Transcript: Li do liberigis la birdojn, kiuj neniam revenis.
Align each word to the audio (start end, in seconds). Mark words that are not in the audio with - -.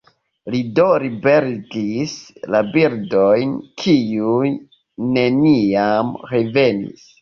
Li 0.53 0.61
do 0.79 0.85
liberigis 1.03 2.15
la 2.57 2.63
birdojn, 2.73 3.55
kiuj 3.85 4.53
neniam 5.15 6.15
revenis. 6.37 7.11